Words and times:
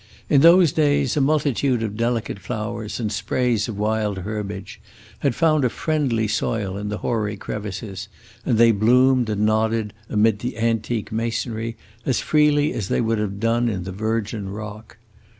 In 0.29 0.41
those 0.41 0.71
days 0.71 1.15
a 1.15 1.21
multitude 1.21 1.83
of 1.83 1.95
delicate 1.95 2.39
flowers 2.39 2.99
and 2.99 3.11
sprays 3.11 3.67
of 3.67 3.77
wild 3.77 4.17
herbage 4.17 4.81
had 5.19 5.35
found 5.35 5.63
a 5.63 5.69
friendly 5.69 6.27
soil 6.27 6.75
in 6.75 6.89
the 6.89 6.97
hoary 7.05 7.37
crevices, 7.37 8.07
and 8.43 8.57
they 8.57 8.71
bloomed 8.71 9.29
and 9.29 9.41
nodded 9.45 9.93
amid 10.09 10.39
the 10.39 10.57
antique 10.57 11.11
masonry 11.11 11.77
as 12.03 12.19
freely 12.19 12.73
as 12.73 12.87
they 12.87 12.99
would 12.99 13.19
have 13.19 13.39
done 13.39 13.69
in 13.69 13.83
the 13.83 13.91
virgin 13.91 14.49
rock. 14.49 14.97